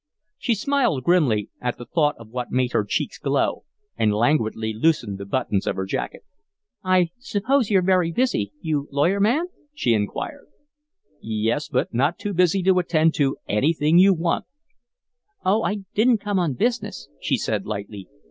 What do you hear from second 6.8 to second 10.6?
"I suppose you're very busy, you lawyer man?" she inquired.